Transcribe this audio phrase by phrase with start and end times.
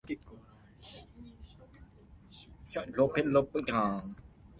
[2.91, 3.71] 論輩無論歲